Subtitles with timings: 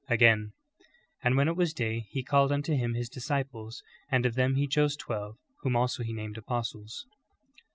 [0.01, 0.53] "^ Again:
[1.23, 4.65] "And when it was day, he called unto him his disciples: and of them he
[4.65, 7.05] chose twelve vvhom also he named apostles."